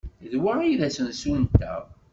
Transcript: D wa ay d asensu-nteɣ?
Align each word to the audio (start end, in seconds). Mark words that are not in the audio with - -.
D 0.31 0.33
wa 0.43 0.51
ay 0.59 0.73
d 0.79 0.81
asensu-nteɣ? 0.87 1.81